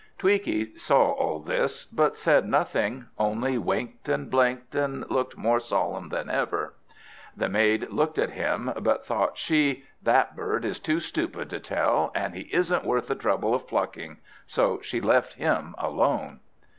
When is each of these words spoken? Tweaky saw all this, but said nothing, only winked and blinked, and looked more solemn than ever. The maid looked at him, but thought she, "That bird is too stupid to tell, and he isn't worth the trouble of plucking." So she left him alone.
Tweaky 0.17 0.79
saw 0.79 1.11
all 1.11 1.39
this, 1.41 1.85
but 1.85 2.17
said 2.17 2.47
nothing, 2.49 3.05
only 3.19 3.59
winked 3.59 4.09
and 4.09 4.31
blinked, 4.31 4.73
and 4.73 5.07
looked 5.11 5.37
more 5.37 5.59
solemn 5.59 6.09
than 6.09 6.27
ever. 6.27 6.73
The 7.37 7.47
maid 7.47 7.87
looked 7.91 8.17
at 8.17 8.31
him, 8.31 8.73
but 8.81 9.05
thought 9.05 9.37
she, 9.37 9.83
"That 10.01 10.35
bird 10.35 10.65
is 10.65 10.79
too 10.79 11.01
stupid 11.01 11.51
to 11.51 11.59
tell, 11.59 12.09
and 12.15 12.33
he 12.33 12.49
isn't 12.51 12.83
worth 12.83 13.09
the 13.09 13.15
trouble 13.15 13.53
of 13.53 13.67
plucking." 13.67 14.17
So 14.47 14.81
she 14.81 14.99
left 15.01 15.35
him 15.35 15.75
alone. 15.77 16.39